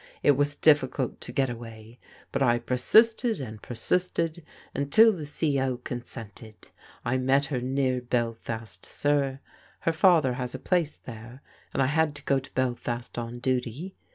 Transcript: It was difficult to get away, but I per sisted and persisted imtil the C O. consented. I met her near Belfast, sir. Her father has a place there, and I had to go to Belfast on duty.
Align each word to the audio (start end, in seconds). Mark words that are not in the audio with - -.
It 0.23 0.31
was 0.31 0.55
difficult 0.55 1.21
to 1.21 1.31
get 1.31 1.51
away, 1.51 1.99
but 2.31 2.41
I 2.41 2.57
per 2.57 2.73
sisted 2.73 3.39
and 3.39 3.61
persisted 3.61 4.43
imtil 4.75 5.15
the 5.15 5.27
C 5.27 5.59
O. 5.59 5.77
consented. 5.77 6.69
I 7.05 7.17
met 7.19 7.45
her 7.53 7.61
near 7.61 8.01
Belfast, 8.01 8.83
sir. 8.83 9.41
Her 9.81 9.93
father 9.93 10.33
has 10.41 10.55
a 10.55 10.57
place 10.57 10.95
there, 10.97 11.43
and 11.71 11.83
I 11.83 11.85
had 11.85 12.15
to 12.15 12.23
go 12.23 12.39
to 12.39 12.51
Belfast 12.53 13.15
on 13.19 13.37
duty. 13.37 13.95